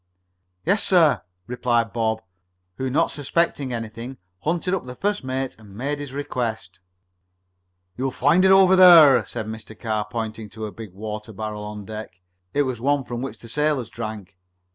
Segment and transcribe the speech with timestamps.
[0.65, 2.23] "Yes, sir," replied Bob,
[2.77, 6.79] who, not suspecting anything, hunted up the first mate and made his request.
[7.97, 9.79] "You'll find it right over there," said Mr.
[9.79, 12.19] Carr, pointing to a big water barrel on deck.
[12.51, 14.39] It was one from which the sailors drank.